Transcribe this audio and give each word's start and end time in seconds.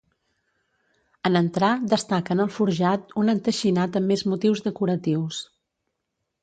En 1.29 1.37
entrar 1.41 1.69
destaca 1.91 2.37
en 2.39 2.43
el 2.47 2.51
forjat 2.57 3.15
un 3.25 3.31
enteixinat 3.37 4.01
amb 4.01 4.15
més 4.15 4.27
motius 4.33 4.69
decoratius. 4.71 5.49